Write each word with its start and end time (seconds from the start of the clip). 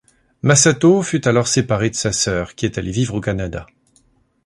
Masato 0.41 1.03
fut 1.03 1.27
alors 1.27 1.47
séparé 1.47 1.91
de 1.91 1.95
sa 1.95 2.11
sœur 2.11 2.55
qui 2.55 2.65
est 2.65 2.79
allée 2.79 2.89
vivre 2.89 3.13
au 3.13 3.21
Canada. 3.21 3.67